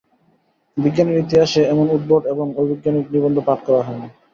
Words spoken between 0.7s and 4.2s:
বিজ্ঞানের ইতিহাসে এমন উদ্ভট এবং অবৈজ্ঞানিক নিবন্ধ পাঠ করা হয় নি।